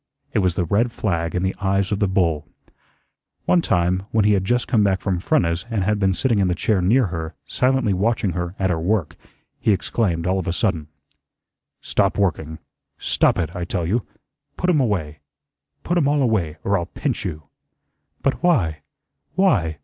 [0.33, 2.47] It was the red flag in the eyes of the bull.
[3.45, 6.47] One time when he had just come back from Frenna's and had been sitting in
[6.47, 9.15] the chair near her, silently watching her at her work,
[9.59, 10.87] he exclaimed all of a sudden:
[11.81, 12.57] "Stop working.
[12.97, 14.03] Stop it, I tell you.
[14.57, 15.19] Put 'em away.
[15.83, 17.43] Put 'em all away, or I'll pinch you."
[18.23, 18.81] "But why
[19.35, 19.77] why?"